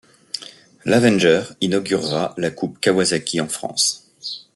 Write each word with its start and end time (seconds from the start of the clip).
L'Avenger 0.83 1.43
inaugurera 1.61 2.33
la 2.37 2.49
Coupe 2.49 2.79
Kawasaki 2.79 3.39
en 3.39 3.47
France. 3.47 4.11